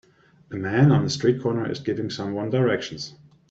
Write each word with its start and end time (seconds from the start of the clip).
A 0.51 0.55
man 0.55 0.91
on 0.91 1.05
a 1.05 1.09
street 1.11 1.43
corner 1.43 1.69
is 1.69 1.79
giving 1.79 2.09
someone 2.09 2.49
directions. 2.49 3.13